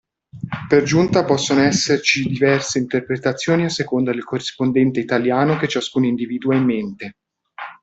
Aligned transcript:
Per 0.67 0.81
giunta 0.81 1.25
possono 1.25 1.61
esserci 1.61 2.27
diverse 2.27 2.79
interpretazioni 2.79 3.65
a 3.65 3.69
seconda 3.69 4.11
del 4.11 4.23
corrispondente 4.23 4.99
italiano 4.99 5.57
che 5.57 5.67
ciascun 5.67 6.05
individuo 6.05 6.53
ha 6.53 6.57
in 6.57 6.63
mente. 6.65 7.15